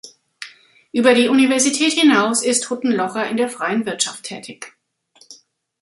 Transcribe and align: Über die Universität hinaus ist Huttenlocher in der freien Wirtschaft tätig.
Über 0.93 1.13
die 1.13 1.27
Universität 1.29 1.93
hinaus 1.93 2.41
ist 2.43 2.71
Huttenlocher 2.71 3.29
in 3.29 3.37
der 3.37 3.49
freien 3.49 3.85
Wirtschaft 3.85 4.23
tätig. 4.23 4.73